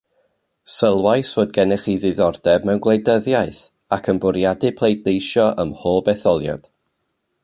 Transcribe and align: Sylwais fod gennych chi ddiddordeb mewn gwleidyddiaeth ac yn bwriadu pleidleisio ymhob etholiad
Sylwais 0.75 1.33
fod 1.35 1.51
gennych 1.57 1.83
chi 1.89 1.93
ddiddordeb 2.03 2.65
mewn 2.69 2.81
gwleidyddiaeth 2.85 3.61
ac 3.97 4.09
yn 4.15 4.23
bwriadu 4.25 4.73
pleidleisio 4.81 5.47
ymhob 5.65 6.11
etholiad 6.17 6.69